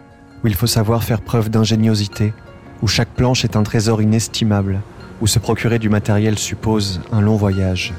où 0.42 0.48
il 0.48 0.56
faut 0.56 0.68
savoir 0.68 1.04
faire 1.04 1.20
preuve 1.22 1.50
d'ingéniosité, 1.50 2.34
où 2.82 2.88
chaque 2.88 3.10
planche 3.10 3.44
est 3.44 3.58
un 3.58 3.64
trésor 3.64 4.02
inestimable, 4.02 4.80
où 5.20 5.28
se 5.28 5.38
procurer 5.38 5.80
du 5.80 5.90
matériel 5.90 6.40
suppose 6.40 7.02
un 7.12 7.20
long 7.20 7.36
voyage. 7.36 7.94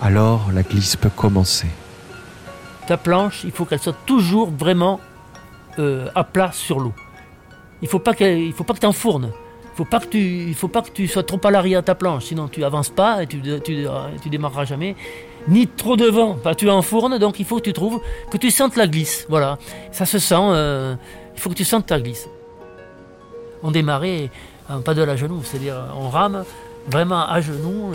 Alors 0.00 0.50
la 0.52 0.62
glisse 0.62 0.96
peut 0.96 1.10
commencer. 1.10 1.68
Ta 2.86 2.96
planche, 2.96 3.42
il 3.44 3.50
faut 3.50 3.66
qu'elle 3.66 3.78
soit 3.78 3.96
toujours 4.06 4.50
vraiment 4.50 4.98
euh, 5.78 6.08
à 6.14 6.24
plat 6.24 6.50
sur 6.52 6.80
l'eau. 6.80 6.94
Il 7.82 7.88
faut 7.88 7.98
faut 7.98 8.02
pas 8.02 8.14
que 8.14 8.80
tu 8.80 8.86
enfournes. 8.86 9.30
Il 9.72 9.76
faut 9.76 9.84
pas 9.84 10.00
que 10.00 10.06
tu, 10.06 10.18
il 10.18 10.54
faut 10.54 10.68
pas 10.68 10.82
que 10.82 10.90
tu 10.90 11.06
sois 11.06 11.22
trop 11.22 11.40
à 11.44 11.50
l'arrière 11.50 11.80
de 11.80 11.86
ta 11.86 11.94
planche, 11.94 12.24
sinon 12.24 12.48
tu 12.48 12.64
avances 12.64 12.90
pas 12.90 13.22
et 13.22 13.26
tu, 13.26 13.40
tu, 13.62 14.28
démarreras 14.28 14.64
jamais. 14.64 14.96
Ni 15.48 15.66
trop 15.66 15.96
devant, 15.96 16.34
pas 16.34 16.54
tu 16.54 16.68
enfournes, 16.68 17.18
donc 17.18 17.38
il 17.38 17.46
faut 17.46 17.56
que 17.56 17.62
tu 17.62 17.72
trouves 17.72 18.00
que 18.30 18.36
tu 18.36 18.50
sentes 18.50 18.76
la 18.76 18.86
glisse. 18.86 19.26
Voilà, 19.28 19.58
ça 19.92 20.04
se 20.04 20.18
sent. 20.18 20.34
Euh, 20.34 20.96
il 21.34 21.40
faut 21.40 21.48
que 21.48 21.54
tu 21.54 21.64
sentes 21.64 21.86
ta 21.86 22.00
glisse. 22.00 22.28
On 23.62 23.70
démarrait 23.70 24.30
pas 24.84 24.94
de 24.94 25.02
la 25.02 25.16
genou, 25.16 25.42
c'est-à-dire 25.44 25.76
on 25.98 26.08
rame 26.08 26.44
vraiment 26.90 27.26
à 27.28 27.40
genoux, 27.40 27.92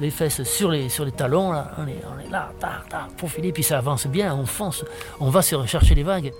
les, 0.00 0.10
fesses 0.10 0.42
sur 0.42 0.70
les, 0.70 0.88
sur 0.88 1.04
les 1.04 1.12
talons, 1.12 1.52
là, 1.52 1.70
on, 1.78 1.86
est, 1.86 2.30
là, 2.30 2.52
tac, 2.58 3.16
profilé, 3.16 3.52
puis 3.52 3.62
ça 3.62 3.78
avance 3.78 4.06
bien, 4.06 4.34
on 4.34 4.46
fonce, 4.46 4.84
on 5.20 5.30
va 5.30 5.42
se 5.42 5.54
rechercher 5.54 5.94
les 5.94 6.02
vagues. 6.02 6.32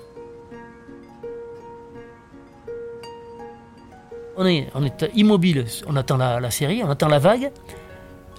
On 4.36 4.46
est, 4.46 4.68
on 4.74 4.84
est 4.84 5.10
immobile, 5.14 5.64
on 5.86 5.94
attend 5.96 6.16
la, 6.16 6.50
série, 6.50 6.82
on 6.82 6.90
attend 6.90 7.08
la 7.08 7.20
vague. 7.20 7.52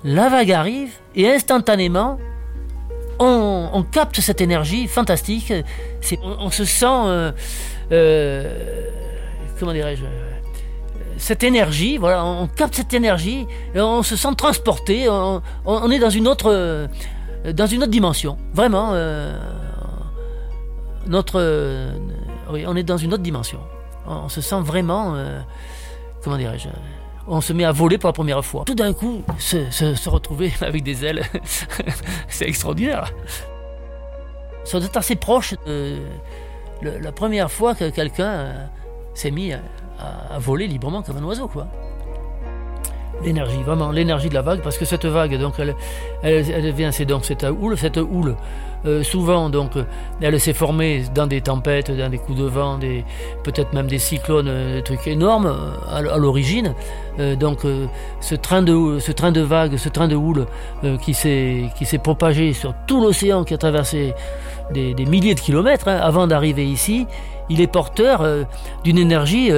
La 0.04 0.30
vague 0.30 0.52
arrive 0.52 0.94
et 1.16 1.30
instantanément, 1.32 2.20
on, 3.20 3.86
capte 3.92 4.20
cette 4.20 4.42
énergie 4.42 4.88
fantastique. 4.88 5.54
On, 6.22 6.46
on, 6.46 6.50
se 6.52 6.66
sent, 6.66 6.86
euh, 6.86 7.32
euh, 7.92 8.90
comment 9.58 9.72
dirais-je, 9.72 10.04
cette 11.18 11.44
énergie, 11.44 11.98
voilà, 11.98 12.26
on 12.26 12.48
capte 12.48 12.76
cette 12.76 12.94
énergie 12.94 13.48
on 13.76 14.04
se 14.04 14.16
sent 14.16 14.36
transporté. 14.38 15.08
On, 15.10 15.92
est 15.92 16.00
dans 16.00 16.10
une 16.10 16.28
autre, 16.28 16.88
dans 17.52 17.68
une 17.68 17.84
autre 17.84 17.92
dimension, 17.92 18.38
vraiment. 18.54 18.92
Euh, 18.94 19.38
notre, 21.08 21.94
oui, 22.52 22.66
on 22.68 22.76
est 22.76 22.84
dans 22.84 22.98
une 22.98 23.14
autre 23.14 23.24
dimension. 23.24 23.60
On, 24.08 24.30
se 24.30 24.42
sent 24.42 24.62
vraiment 24.62 25.16
comment 26.24 26.38
dirais-je 26.38 26.70
on 27.28 27.42
se 27.42 27.54
met 27.54 27.66
à 27.66 27.72
voler 27.72 27.98
pour 27.98 28.08
la 28.08 28.14
première 28.14 28.44
fois. 28.44 28.64
Tout 28.66 28.76
d'un 28.76 28.94
coup, 28.94 29.24
se, 29.40 30.10
retrouver 30.10 30.54
avec 30.62 30.84
des 30.84 31.06
ailes, 31.06 31.24
c'est 32.28 32.48
extraordinaire. 32.48 33.12
Ça 34.64 34.80
doit 34.80 34.88
être 34.88 34.98
assez 34.98 35.16
proche 35.16 35.54
de 35.66 35.98
la 36.82 37.12
première 37.12 37.52
fois 37.52 37.76
que 37.76 37.90
quelqu'un 37.90 38.28
euh, 38.30 38.66
s'est 39.16 39.32
mis 39.32 39.54
à, 39.54 39.60
voler 40.40 40.68
librement 40.68 41.02
comme 41.02 41.18
un 41.18 41.24
oiseau, 41.24 41.48
quoi. 41.48 41.68
L'énergie, 43.24 43.64
vraiment, 43.64 43.92
l'énergie 43.92 44.28
de 44.28 44.34
la 44.34 44.42
vague, 44.42 44.62
parce 44.62 44.78
que 44.78 44.84
cette 44.84 45.06
vague, 45.06 45.40
donc, 45.40 45.54
elle, 45.58 45.74
elle, 46.22 46.72
vient, 46.74 46.92
c'est 46.92 47.06
donc 47.06 47.24
cette 47.24 47.44
houle, 47.44 47.78
cette 47.78 47.98
houle 47.98 48.36
euh, 48.86 49.04
souvent, 49.04 49.50
donc, 49.50 49.72
elle 50.22 50.40
s'est 50.40 50.54
formée 50.54 51.04
dans 51.14 51.26
des 51.26 51.42
tempêtes, 51.42 51.90
dans 51.90 52.10
des 52.10 52.20
coups 52.20 52.38
de 52.38 52.44
vent, 52.46 52.78
des, 52.78 53.04
peut-être 53.44 53.74
même 53.74 53.88
des 53.88 53.98
cyclones, 53.98 54.48
euh, 54.48 54.76
des 54.76 54.84
trucs 54.84 55.08
énormes 55.08 55.48
euh, 55.48 56.14
à, 56.14 56.18
l'origine. 56.18 56.74
donc, 57.40 57.60
ce 58.20 58.36
train 58.36 58.62
de, 58.62 59.00
ce 59.00 59.12
train 59.12 59.32
de 59.32 59.42
vagues, 59.42 59.78
ce 59.78 59.90
train 59.90 60.08
de 60.08 60.16
houle 60.16 60.46
qui 61.02 61.14
s'est, 61.14 61.70
qui 61.78 61.86
s'est 61.86 61.98
propagé 61.98 62.52
sur 62.52 62.74
tout 62.88 63.02
l'océan, 63.02 63.46
qui 63.46 63.54
a 63.54 63.58
traversé 63.58 64.14
des, 64.74 64.94
milliers 65.06 65.34
de 65.34 65.40
kilomètres 65.40 65.88
hein, 65.88 65.98
avant 66.02 66.28
d'arriver 66.28 66.66
ici, 66.66 67.08
il 67.50 67.62
est 67.62 67.68
porteur 67.68 68.26
d'une 68.84 68.98
énergie 68.98 69.52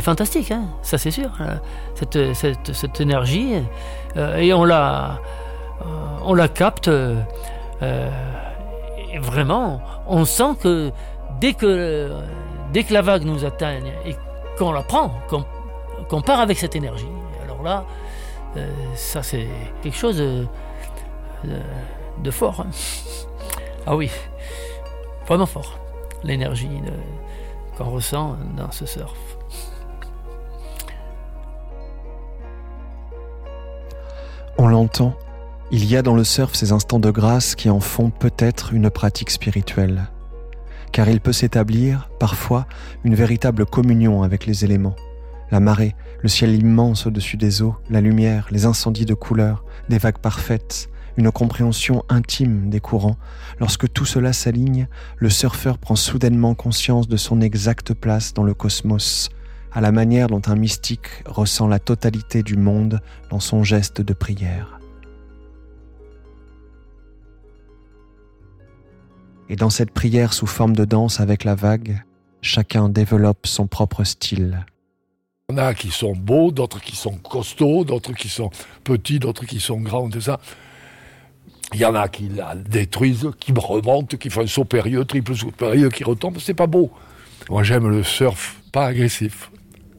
fantastique, 0.00 0.50
hein, 0.50 0.64
ça 0.82 0.98
c'est 0.98 1.10
sûr. 1.10 1.30
Hein. 1.40 1.60
cette, 2.34 3.00
énergie, 3.00 3.54
et 4.16 4.52
on 4.52 4.64
la, 4.64 5.18
capte 6.54 6.90
euh, 7.82 8.10
vraiment, 9.20 9.80
on 10.06 10.24
sent 10.24 10.54
que 10.60 10.90
dès 11.40 11.54
que, 11.54 12.10
la 12.90 13.02
vague 13.02 13.24
nous 13.24 13.44
atteigne 13.44 13.92
et 14.04 14.16
qu'on 14.58 14.72
la 14.72 14.82
prend, 14.82 15.12
qu'on 16.08 16.22
part 16.22 16.40
avec 16.40 16.58
cette 16.58 16.74
énergie, 16.74 17.08
alors 17.44 17.62
là, 17.62 17.84
euh, 18.56 18.68
ça 18.94 19.22
c'est 19.22 19.46
quelque 19.82 19.96
chose 19.96 20.18
de, 20.18 20.46
fort. 22.30 22.60
Hein. 22.60 22.70
Ah 23.86 23.96
oui, 23.96 24.10
vraiment 25.26 25.46
fort, 25.46 25.78
l'énergie 26.24 26.68
qu'on 27.76 27.90
ressent 27.90 28.36
dans 28.56 28.70
ce 28.70 28.86
surf. 28.86 29.18
On 34.58 34.66
l'entend 34.68 35.14
il 35.70 35.84
y 35.84 35.96
a 35.98 36.02
dans 36.02 36.14
le 36.14 36.24
surf 36.24 36.54
ces 36.54 36.72
instants 36.72 36.98
de 36.98 37.10
grâce 37.10 37.54
qui 37.54 37.68
en 37.68 37.80
font 37.80 38.08
peut-être 38.08 38.72
une 38.72 38.88
pratique 38.88 39.28
spirituelle, 39.28 40.08
car 40.92 41.10
il 41.10 41.20
peut 41.20 41.34
s'établir, 41.34 42.08
parfois, 42.18 42.66
une 43.04 43.14
véritable 43.14 43.66
communion 43.66 44.22
avec 44.22 44.46
les 44.46 44.64
éléments. 44.64 44.96
La 45.50 45.60
marée, 45.60 45.94
le 46.22 46.30
ciel 46.30 46.54
immense 46.54 47.06
au-dessus 47.06 47.36
des 47.36 47.60
eaux, 47.60 47.76
la 47.90 48.00
lumière, 48.00 48.48
les 48.50 48.64
incendies 48.64 49.04
de 49.04 49.12
couleurs, 49.12 49.62
des 49.90 49.98
vagues 49.98 50.18
parfaites, 50.18 50.88
une 51.18 51.32
compréhension 51.32 52.04
intime 52.08 52.70
des 52.70 52.78
courants. 52.78 53.16
Lorsque 53.58 53.92
tout 53.92 54.04
cela 54.04 54.32
s'aligne, 54.32 54.86
le 55.16 55.28
surfeur 55.28 55.76
prend 55.76 55.96
soudainement 55.96 56.54
conscience 56.54 57.08
de 57.08 57.16
son 57.16 57.40
exacte 57.40 57.92
place 57.92 58.32
dans 58.32 58.44
le 58.44 58.54
cosmos, 58.54 59.28
à 59.72 59.80
la 59.80 59.90
manière 59.90 60.28
dont 60.28 60.42
un 60.46 60.54
mystique 60.54 61.08
ressent 61.26 61.66
la 61.66 61.80
totalité 61.80 62.44
du 62.44 62.56
monde 62.56 63.00
dans 63.30 63.40
son 63.40 63.64
geste 63.64 64.00
de 64.00 64.14
prière. 64.14 64.78
Et 69.48 69.56
dans 69.56 69.70
cette 69.70 69.90
prière 69.90 70.32
sous 70.32 70.46
forme 70.46 70.76
de 70.76 70.84
danse 70.84 71.18
avec 71.18 71.42
la 71.42 71.56
vague, 71.56 72.04
chacun 72.42 72.88
développe 72.88 73.48
son 73.48 73.66
propre 73.66 74.04
style. 74.04 74.64
Il 75.48 75.56
y 75.56 75.60
en 75.60 75.64
a 75.64 75.74
qui 75.74 75.90
sont 75.90 76.14
beaux, 76.14 76.52
d'autres 76.52 76.80
qui 76.80 76.94
sont 76.94 77.16
costauds, 77.16 77.84
d'autres 77.84 78.12
qui 78.12 78.28
sont 78.28 78.50
petits, 78.84 79.18
d'autres 79.18 79.46
qui 79.46 79.58
sont 79.58 79.80
grands, 79.80 80.08
tout 80.08 80.20
ça. 80.20 80.38
Il 81.74 81.80
y 81.80 81.84
en 81.84 81.94
a 81.94 82.08
qui 82.08 82.28
la 82.28 82.54
détruisent, 82.54 83.30
qui 83.38 83.52
remontent, 83.52 84.16
qui 84.16 84.30
font 84.30 84.40
un 84.42 84.46
saut 84.46 84.64
périlleux, 84.64 85.04
triple 85.04 85.36
saut 85.36 85.50
périlleux, 85.50 85.90
qui 85.90 86.04
retombent. 86.04 86.38
C'est 86.38 86.54
pas 86.54 86.66
beau. 86.66 86.90
Moi, 87.50 87.62
j'aime 87.62 87.88
le 87.88 88.02
surf 88.02 88.60
pas 88.72 88.86
agressif. 88.86 89.50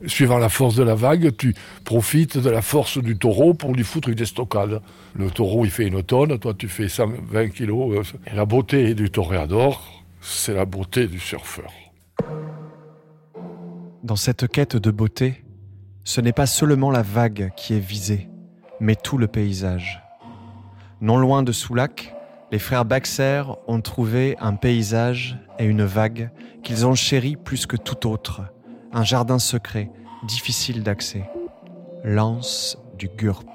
Suivant 0.06 0.38
la 0.38 0.50
force 0.50 0.76
de 0.76 0.84
la 0.84 0.96
vague, 0.96 1.36
tu 1.36 1.54
profites 1.84 2.38
de 2.38 2.50
la 2.50 2.62
force 2.62 2.98
du 2.98 3.18
taureau 3.18 3.54
pour 3.54 3.74
lui 3.74 3.84
foutre 3.84 4.10
une 4.10 4.20
estocade. 4.20 4.82
Le 5.14 5.30
taureau, 5.30 5.66
il 5.66 5.72
fait 5.72 5.88
une 5.88 6.02
tonne, 6.04 6.40
toi, 6.40 6.54
tu 6.54 6.70
fais 6.70 6.88
120 6.88 7.50
kilos. 7.50 8.14
La 8.34 8.46
beauté 8.46 8.94
du 8.94 9.10
toréador, 9.10 10.06
c'est 10.22 10.54
la 10.54 10.66
beauté 10.66 11.08
du 11.08 11.20
surfeur. 11.20 11.72
Dans 14.04 14.16
cette 14.16 14.48
quête 14.48 14.78
de 14.78 14.92
beauté, 14.92 15.44
ce 16.06 16.22
n'est 16.22 16.34
pas 16.34 16.46
seulement 16.46 16.92
la 16.92 17.02
vague 17.02 17.52
qui 17.58 17.74
est 17.74 17.80
visée, 17.80 18.30
mais 18.80 18.96
tout 18.96 19.18
le 19.18 19.28
paysage. 19.28 20.02
Non 21.02 21.18
loin 21.18 21.44
de 21.44 21.52
Soulac, 21.52 22.14
les 22.52 22.60
frères 22.60 22.86
Baxer 22.86 23.44
ont 23.68 23.82
trouvé 23.82 24.36
un 24.40 24.56
paysage 24.56 25.38
et 25.58 25.66
une 25.66 25.84
vague 25.84 26.30
qu'ils 26.64 26.86
ont 26.86 26.96
chéri 26.96 27.36
plus 27.36 27.66
que 27.66 27.78
tout 27.78 28.08
autre 28.08 28.42
un 28.92 29.04
jardin 29.04 29.40
secret, 29.40 29.90
difficile 30.24 30.84
d'accès. 30.84 31.24
L'anse 32.04 32.78
du 32.98 33.08
Gurp. 33.08 33.46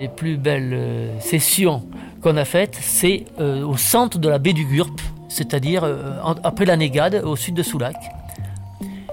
Les 0.00 0.08
plus 0.08 0.36
belles 0.36 0.72
euh, 0.72 1.20
sessions 1.20 1.86
qu'on 2.22 2.36
a 2.36 2.44
faites, 2.44 2.76
c'est 2.80 3.24
euh, 3.40 3.64
au 3.64 3.76
centre 3.76 4.18
de 4.18 4.28
la 4.28 4.38
baie 4.38 4.52
du 4.52 4.64
Gurp, 4.64 4.94
c'est-à-dire 5.28 5.84
euh, 5.84 6.18
après 6.44 6.64
la 6.64 6.76
Négade, 6.76 7.22
au 7.24 7.36
sud 7.36 7.54
de 7.54 7.62
Soulac. 7.62 7.96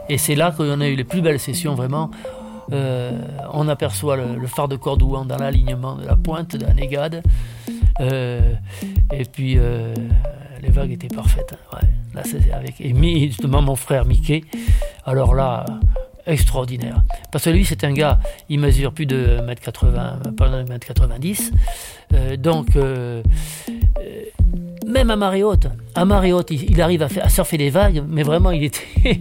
Et 0.10 0.18
c'est 0.18 0.36
là 0.36 0.52
qu'on 0.52 0.82
a 0.82 0.88
eu 0.88 0.96
les 0.96 1.04
plus 1.04 1.22
belles 1.22 1.40
sessions, 1.40 1.76
vraiment. 1.76 2.10
On 2.72 3.68
aperçoit 3.68 4.18
le, 4.18 4.48
phare 4.48 4.68
de 4.68 4.76
Cordouan 4.76 5.26
dans 5.26 5.38
l'alignement 5.38 5.96
de 5.96 6.06
la 6.06 6.16
pointe 6.16 6.56
de 6.56 6.66
la 6.66 6.74
Négade. 6.74 7.24
et 8.00 9.26
puis 9.32 9.58
les 10.62 10.70
vagues 10.70 10.92
étaient 10.92 11.08
parfaites. 11.08 11.56
Hein, 11.74 11.80
là, 12.14 12.24
avec 12.54 12.82
et 12.82 12.94
justement 13.28 13.62
mon 13.62 13.76
frère 13.76 14.06
Mickey. 14.06 14.44
Alors 15.06 15.34
là, 15.34 15.66
extraordinaire. 16.30 17.02
Parce 17.32 17.46
que 17.46 17.50
lui, 17.50 17.66
c'est 17.66 17.84
un 17.84 17.92
gars, 17.92 18.20
il 18.50 18.60
mesure 18.60 18.94
plus 18.94 19.06
de 19.06 19.40
1m80, 19.40 20.36
pas 20.36 20.50
1m90. 20.50 21.52
Euh, 22.14 22.38
donc, 22.38 22.76
euh, 22.76 23.22
euh, 24.00 24.24
même 24.88 25.10
à 25.10 25.16
marée 25.16 25.44
haute, 25.44 25.68
à 25.96 26.06
marée 26.06 26.34
haute, 26.34 26.52
il, 26.52 26.82
arrive 26.82 27.04
à, 27.04 27.30
surfer 27.30 27.58
les 27.58 27.70
vagues, 27.70 28.04
mais 28.08 28.24
vraiment, 28.24 28.52
il 28.52 28.64
était 28.64 28.84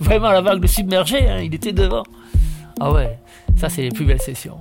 vraiment 0.00 0.30
la 0.30 0.40
vague 0.40 0.60
le 0.60 0.68
submergeait, 0.68 1.28
hein, 1.28 1.40
il 1.42 1.54
était 1.54 1.72
devant. 1.72 2.04
Ah 2.80 2.92
ouais, 2.92 3.18
ça, 3.56 3.68
c'est 3.68 3.82
les 3.82 3.90
plus 3.90 4.04
belles 4.04 4.20
sessions 4.22 4.58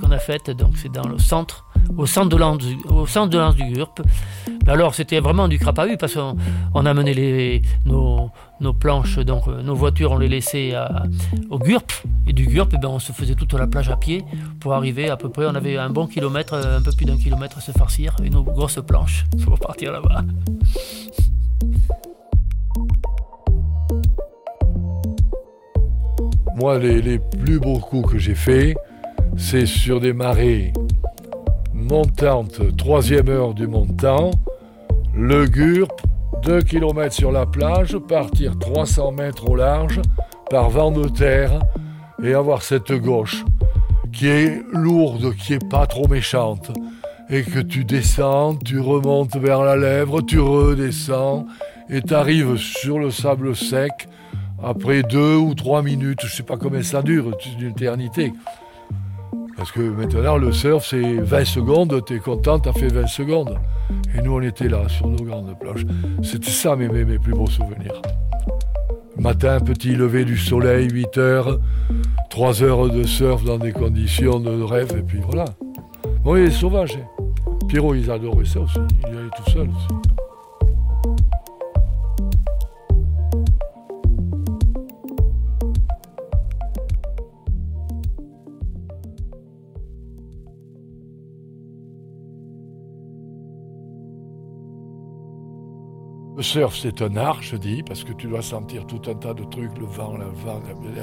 qu'on 0.00 0.10
a 0.10 0.18
faites. 0.18 0.50
Donc, 0.50 0.76
c'est 0.76 0.92
dans 0.92 1.08
le 1.08 1.18
centre 1.18 1.64
au 1.96 2.06
centre 2.06 2.28
de 2.28 2.36
lance 2.36 3.56
du 3.56 3.72
GURP. 3.72 4.00
Alors 4.66 4.94
c'était 4.94 5.20
vraiment 5.20 5.48
du 5.48 5.58
crapahut 5.58 5.98
parce 5.98 6.14
qu'on 6.14 6.36
on 6.72 6.86
amenait 6.86 7.12
les, 7.12 7.62
nos, 7.84 8.30
nos, 8.60 8.72
planches, 8.72 9.18
donc 9.18 9.46
euh, 9.46 9.62
nos 9.62 9.74
voitures, 9.74 10.12
on 10.12 10.18
les 10.18 10.28
laissait 10.28 10.72
au 11.50 11.58
GURP. 11.58 11.92
Et 12.26 12.32
du 12.32 12.46
GURP, 12.46 12.72
eh 12.74 12.78
ben, 12.78 12.88
on 12.88 12.98
se 12.98 13.12
faisait 13.12 13.34
toute 13.34 13.52
la 13.52 13.66
plage 13.66 13.90
à 13.90 13.96
pied 13.96 14.24
pour 14.60 14.72
arriver 14.72 15.10
à 15.10 15.16
peu 15.16 15.28
près, 15.28 15.46
on 15.46 15.54
avait 15.54 15.76
un 15.76 15.90
bon 15.90 16.06
kilomètre, 16.06 16.54
un 16.54 16.80
peu 16.80 16.92
plus 16.92 17.04
d'un 17.04 17.18
kilomètre 17.18 17.58
à 17.58 17.60
se 17.60 17.72
farcir 17.72 18.16
et 18.24 18.30
nos 18.30 18.42
grosses 18.42 18.80
planches 18.86 19.26
pour 19.44 19.58
partir 19.58 19.92
là-bas. 19.92 20.22
Moi, 26.56 26.78
les, 26.78 27.18
plus 27.18 27.58
beaux 27.58 27.80
coups 27.80 28.12
que 28.12 28.18
j'ai 28.18 28.36
faits, 28.36 28.76
c'est 29.36 29.66
sur 29.66 30.00
des 30.00 30.12
marées 30.12 30.72
montante, 31.72 32.76
troisième 32.76 33.28
heure 33.28 33.54
du 33.54 33.66
montant, 33.66 34.30
le 35.16 35.46
GURP, 35.46 35.92
2 36.44 36.62
km 36.62 37.12
sur 37.12 37.32
la 37.32 37.44
plage, 37.44 37.98
partir 37.98 38.56
300 38.58 39.12
mètres 39.12 39.50
au 39.50 39.56
large, 39.56 40.00
par 40.48 40.70
vent 40.70 40.92
de 40.92 41.08
terre, 41.08 41.60
et 42.22 42.34
avoir 42.34 42.62
cette 42.62 42.92
gauche 42.92 43.44
qui 44.12 44.28
est 44.28 44.62
lourde, 44.72 45.34
qui 45.34 45.54
est 45.54 45.68
pas 45.68 45.86
trop 45.86 46.06
méchante, 46.06 46.70
et 47.30 47.42
que 47.42 47.58
tu 47.58 47.84
descends, 47.84 48.54
tu 48.54 48.78
remontes 48.78 49.36
vers 49.36 49.62
la 49.62 49.74
lèvre, 49.74 50.22
tu 50.22 50.38
redescends, 50.38 51.46
et 51.90 52.00
tu 52.00 52.14
arrives 52.14 52.56
sur 52.56 53.00
le 53.00 53.10
sable 53.10 53.56
sec 53.56 54.08
après 54.64 55.02
deux 55.02 55.36
ou 55.36 55.54
trois 55.54 55.82
minutes, 55.82 56.20
je 56.24 56.34
sais 56.34 56.42
pas 56.42 56.56
combien 56.56 56.82
ça 56.82 57.02
dure, 57.02 57.36
une 57.60 57.68
éternité. 57.68 58.32
Parce 59.56 59.70
que 59.70 59.80
maintenant, 59.80 60.36
le 60.36 60.52
surf, 60.52 60.86
c'est 60.88 61.00
20 61.00 61.44
secondes, 61.44 62.04
t'es 62.04 62.18
content, 62.18 62.58
t'as 62.58 62.72
fait 62.72 62.88
20 62.88 63.06
secondes. 63.06 63.58
Et 64.16 64.22
nous, 64.22 64.34
on 64.34 64.40
était 64.40 64.68
là, 64.68 64.88
sur 64.88 65.06
nos 65.06 65.22
grandes 65.22 65.56
plages. 65.58 65.86
C'était 66.22 66.50
ça 66.50 66.76
mes, 66.76 66.88
mes, 66.88 67.18
plus 67.18 67.32
beaux 67.32 67.46
souvenirs. 67.46 68.02
Matin, 69.16 69.60
petit 69.60 69.94
lever 69.94 70.24
du 70.24 70.36
soleil, 70.36 70.88
8 70.90 71.18
heures, 71.18 71.60
3 72.30 72.62
heures 72.62 72.90
de 72.90 73.04
surf 73.04 73.44
dans 73.44 73.58
des 73.58 73.72
conditions 73.72 74.40
de 74.40 74.62
rêve, 74.62 74.94
et 74.98 75.02
puis 75.02 75.20
voilà. 75.24 75.44
Bon, 76.24 76.36
il 76.36 76.44
est 76.44 76.50
sauvage. 76.50 76.96
Hein. 76.96 77.24
Pierrot, 77.68 77.94
ils 77.94 78.10
adoraient 78.10 78.44
ça 78.44 78.60
aussi. 78.60 78.78
Il 79.00 79.16
allait 79.16 79.28
tout 79.36 79.50
seul 79.50 79.68
aussi. 79.68 80.23
Surf, 96.44 96.76
c'est 96.76 97.02
un 97.02 97.16
art, 97.16 97.42
je 97.42 97.56
dis, 97.56 97.82
parce 97.82 98.04
que 98.04 98.12
tu 98.12 98.28
dois 98.28 98.42
sentir 98.42 98.86
tout 98.86 99.00
un 99.10 99.14
tas 99.14 99.34
de 99.34 99.42
trucs, 99.44 99.76
le 99.78 99.86
vent, 99.86 100.14
vent 100.44 100.62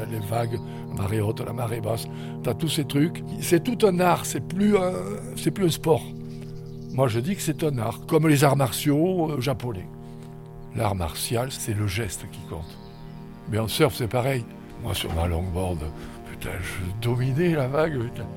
les 0.09 0.19
vagues, 0.19 0.59
la 0.89 0.95
marée 0.95 1.19
haute, 1.19 1.41
la 1.41 1.51
marée 1.51 1.81
basse. 1.81 2.05
Tu 2.43 2.49
as 2.49 2.53
tous 2.53 2.69
ces 2.69 2.85
trucs. 2.85 3.21
C'est 3.41 3.63
tout 3.63 3.85
un 3.85 3.99
art, 3.99 4.25
c'est 4.25 4.39
plus, 4.39 4.77
un, 4.77 4.93
c'est 5.35 5.51
plus 5.51 5.65
un 5.65 5.69
sport. 5.69 6.03
Moi, 6.93 7.07
je 7.07 7.19
dis 7.19 7.35
que 7.35 7.41
c'est 7.41 7.63
un 7.63 7.77
art, 7.77 8.05
comme 8.05 8.27
les 8.27 8.43
arts 8.43 8.55
martiaux 8.55 9.31
euh, 9.31 9.41
japonais. 9.41 9.87
L'art 10.75 10.95
martial, 10.95 11.51
c'est 11.51 11.73
le 11.73 11.87
geste 11.87 12.25
qui 12.31 12.39
compte. 12.49 12.77
Mais 13.49 13.59
en 13.59 13.67
surf, 13.67 13.95
c'est 13.95 14.07
pareil. 14.07 14.45
Moi, 14.83 14.93
sur 14.93 15.13
ma 15.13 15.27
longboard, 15.27 15.79
putain, 16.29 16.51
je 16.61 17.05
dominais 17.07 17.55
la 17.55 17.67
vague. 17.67 17.99
Putain. 17.99 18.27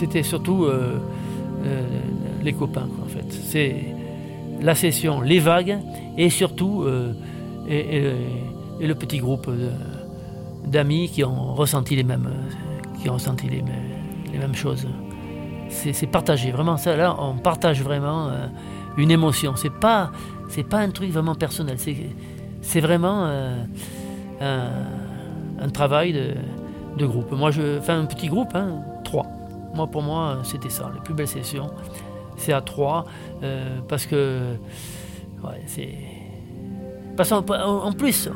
C'était 0.00 0.22
surtout 0.22 0.64
euh, 0.64 0.98
euh, 1.66 1.82
les 2.42 2.54
copains, 2.54 2.88
en 3.02 3.06
fait. 3.06 3.26
C'est 3.30 3.84
la 4.62 4.74
session, 4.74 5.20
les 5.20 5.40
vagues, 5.40 5.76
et 6.16 6.30
surtout 6.30 6.84
euh, 6.84 7.12
le 7.68 8.94
petit 8.94 9.18
groupe 9.18 9.50
d'amis 10.66 11.10
qui 11.10 11.22
ont 11.22 11.54
ressenti 11.54 11.96
les 11.96 12.02
mêmes, 12.02 12.30
qui 13.00 13.10
ont 13.10 13.14
ressenti 13.14 13.46
les, 13.48 13.62
mêmes 14.38 14.54
choses. 14.54 14.86
C'est 15.68 16.06
partagé, 16.06 16.50
vraiment. 16.50 16.78
Ça, 16.78 16.96
là, 16.96 17.14
on 17.18 17.36
partage 17.36 17.82
vraiment 17.82 18.30
une 18.96 19.10
émotion. 19.10 19.52
C'est 19.56 19.72
pas, 19.72 20.12
c'est 20.48 20.64
pas 20.66 20.78
un 20.78 20.90
truc 20.90 21.10
vraiment 21.10 21.34
personnel. 21.34 21.76
C'est 22.62 22.80
vraiment 22.80 23.30
un, 24.40 25.68
travail 25.74 26.14
de, 26.96 27.06
groupe. 27.06 27.32
Moi, 27.32 27.50
je 27.50 27.80
fais 27.80 27.92
un 27.92 28.06
petit 28.06 28.28
groupe, 28.28 28.54
hein. 28.54 28.82
Moi, 29.74 29.86
pour 29.86 30.02
moi, 30.02 30.38
c'était 30.44 30.70
ça, 30.70 30.90
les 30.92 31.00
plus 31.00 31.14
belles 31.14 31.28
sessions. 31.28 31.70
C'est 32.36 32.52
à 32.52 32.60
trois, 32.60 33.04
euh, 33.42 33.80
parce 33.88 34.06
que. 34.06 34.56
Ouais, 35.42 35.62
c'est. 35.66 35.94
Parce 37.16 37.32
en, 37.32 37.42
plus, 37.92 38.30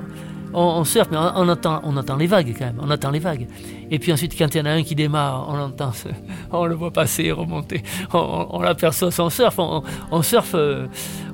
on, 0.53 0.61
on, 0.61 0.85
surfe, 0.85 1.09
mais 1.11 1.17
on, 1.17 1.49
entend, 1.49 1.81
on 1.85 1.97
entend 1.97 2.17
les 2.17 2.27
vagues 2.27 2.55
quand 2.59 2.67
même, 2.67 2.79
on 2.83 2.91
entend 2.91 3.11
les 3.11 3.19
vagues. 3.19 3.47
Et 3.91 3.99
puis 3.99 4.13
ensuite, 4.13 4.37
quand 4.37 4.55
il 4.55 4.59
y 4.59 4.61
en 4.61 4.67
a 4.67 4.73
un 4.73 4.83
qui 4.83 4.95
démarre, 4.95 5.47
on 5.49 5.57
l'entend, 5.57 5.93
on 6.53 6.67
le 6.67 6.75
voit 6.75 6.91
passer, 6.91 7.33
remonter, 7.33 7.83
on, 8.13 8.61
l'aperçoit 8.61 9.11
son 9.11 9.31
surf, 9.31 9.59
on, 9.59 9.83
on 10.11 10.23
surfe, 10.23 10.55
euh, 10.55 10.87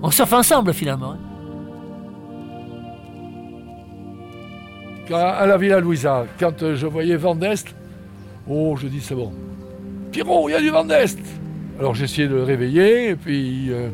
on 0.02 0.10
surfe 0.10 0.32
ensemble 0.32 0.72
finalement. 0.72 1.12
Hein. 1.12 1.18
À 5.12 5.44
la 5.44 5.56
Villa 5.56 5.80
Louisa, 5.80 6.24
quand 6.38 6.74
je 6.74 6.86
voyais 6.86 7.16
Vendeste, 7.16 7.74
oh, 8.48 8.76
je 8.76 8.86
dis 8.86 9.00
c'est 9.00 9.16
bon, 9.16 9.32
Pierrot, 10.12 10.48
il 10.48 10.52
y 10.52 10.54
a 10.54 10.60
du 10.60 10.70
vent 10.70 10.84
d'Est 10.84 11.18
Alors 11.78 12.00
essayé 12.00 12.26
de 12.26 12.34
le 12.34 12.42
réveiller, 12.42 13.10
et 13.10 13.16
puis. 13.16 13.68
Euh, 13.70 13.88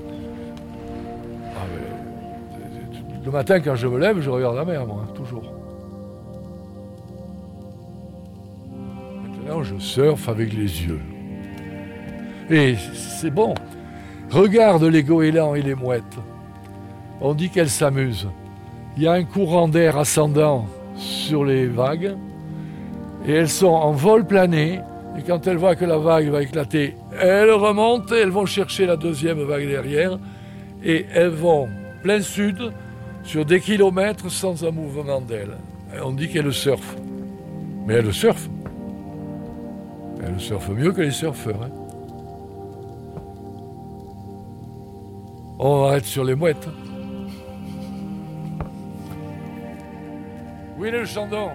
ah, 1.55 1.67
le 3.25 3.31
matin, 3.31 3.61
quand 3.61 3.75
je 3.75 3.87
me 3.87 3.99
lève, 3.99 4.21
je 4.21 4.31
regarde 4.31 4.57
la 4.57 4.65
mer, 4.65 4.87
moi, 4.87 5.05
toujours. 5.15 5.53
Maintenant, 9.23 9.63
je 9.63 9.79
surfe 9.79 10.29
avec 10.29 10.53
les 10.53 10.85
yeux. 10.85 11.01
Et 12.51 12.77
c'est 12.95 13.31
bon. 13.31 13.55
Regarde 14.31 14.85
les 14.85 15.03
goélands 15.03 15.55
et 15.55 15.63
les 15.63 15.75
mouettes. 15.75 16.03
On 17.21 17.35
dit 17.35 17.51
qu'elles 17.51 17.71
s'amusent. 17.71 18.29
Il 18.97 19.03
y 19.03 19.07
a 19.07 19.13
un 19.13 19.25
courant 19.25 19.69
d'air 19.69 19.99
ascendant 19.99 20.67
sur 20.97 21.45
les 21.45 21.67
vagues 21.67 22.17
et 23.27 23.33
elles 23.33 23.49
sont 23.49 23.67
en 23.67 23.93
vol 23.93 24.27
plané 24.27 24.81
et 25.19 25.23
quand 25.23 25.47
elles 25.47 25.57
voient 25.57 25.77
que 25.77 25.85
la 25.85 25.99
vague 25.99 26.29
va 26.29 26.43
éclater, 26.43 26.95
elles 27.19 27.51
remontent 27.51 28.15
et 28.15 28.19
elles 28.19 28.31
vont 28.31 28.47
chercher 28.47 28.87
la 28.87 28.97
deuxième 28.97 29.43
vague 29.43 29.67
derrière. 29.67 30.19
Et 30.85 31.07
elles 31.13 31.29
vont 31.29 31.69
plein 32.03 32.21
sud 32.21 32.73
sur 33.23 33.45
des 33.45 33.61
kilomètres 33.61 34.31
sans 34.31 34.65
un 34.65 34.71
mouvement 34.71 35.21
d'elles. 35.21 35.57
On 36.03 36.13
dit 36.13 36.29
qu'elles 36.29 36.53
surfent. 36.53 36.97
Mais 37.87 37.95
elles 37.95 38.13
surfent. 38.13 38.49
Elles 40.23 40.41
surfent 40.41 40.71
mieux 40.71 40.93
que 40.93 41.03
les 41.03 41.11
surfeurs. 41.11 41.63
Hein. 41.63 41.71
On 45.59 45.85
arrête 45.85 46.05
sur 46.05 46.25
les 46.25 46.35
mouettes. 46.35 46.69
Oui, 50.79 50.91
le 50.91 51.07
chandon? 51.07 51.49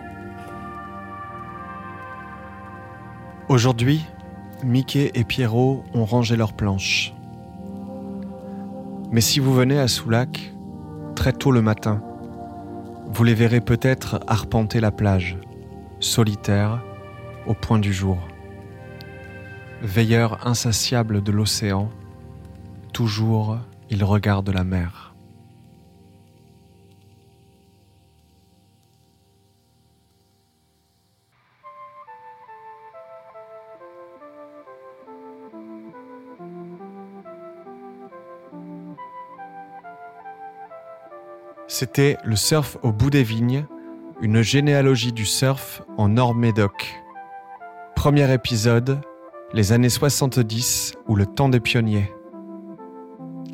Aujourd'hui, 3.51 4.05
Mickey 4.63 5.11
et 5.13 5.25
Pierrot 5.25 5.83
ont 5.93 6.05
rangé 6.05 6.37
leurs 6.37 6.53
planches. 6.53 7.13
Mais 9.11 9.19
si 9.19 9.41
vous 9.41 9.53
venez 9.53 9.77
à 9.77 9.89
Soulac, 9.89 10.53
très 11.17 11.33
tôt 11.33 11.51
le 11.51 11.61
matin, 11.61 12.01
vous 13.07 13.25
les 13.25 13.33
verrez 13.33 13.59
peut-être 13.59 14.21
arpenter 14.25 14.79
la 14.79 14.91
plage, 14.91 15.37
solitaires, 15.99 16.81
au 17.45 17.53
point 17.53 17.79
du 17.79 17.91
jour. 17.91 18.19
Veilleurs 19.81 20.47
insatiables 20.47 21.21
de 21.21 21.33
l'océan, 21.33 21.89
toujours 22.93 23.57
ils 23.89 24.05
regardent 24.05 24.53
la 24.53 24.63
mer. 24.63 25.10
C'était 41.81 42.19
Le 42.23 42.35
surf 42.35 42.77
au 42.83 42.91
bout 42.91 43.09
des 43.09 43.23
vignes, 43.23 43.65
une 44.21 44.43
généalogie 44.43 45.13
du 45.13 45.25
surf 45.25 45.81
en 45.97 46.09
Nord-Médoc. 46.09 46.93
Premier 47.95 48.31
épisode, 48.31 49.01
les 49.51 49.71
années 49.71 49.89
70 49.89 50.93
ou 51.07 51.15
le 51.15 51.25
temps 51.25 51.49
des 51.49 51.59
pionniers. 51.59 52.13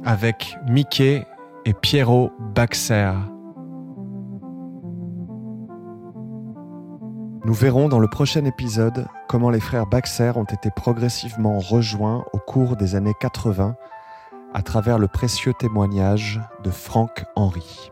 avec 0.04 0.58
Mickey 0.68 1.26
et 1.64 1.72
Pierrot 1.72 2.34
Baxer. 2.54 3.14
Nous 7.46 7.54
verrons 7.54 7.88
dans 7.88 8.00
le 8.00 8.10
prochain 8.10 8.44
épisode 8.44 9.08
comment 9.30 9.52
les 9.52 9.62
frères 9.62 9.88
Baxer 9.88 10.34
ont 10.36 10.44
été 10.44 10.70
progressivement 10.70 11.60
rejoints 11.60 12.26
au 12.34 12.40
cours 12.40 12.76
des 12.76 12.96
années 12.96 13.16
80 13.22 13.78
à 14.54 14.62
travers 14.64 15.00
le 15.00 15.08
précieux 15.08 15.54
témoignage 15.54 16.42
de 16.66 16.72
Franck 16.72 17.24
Henry. 17.38 17.90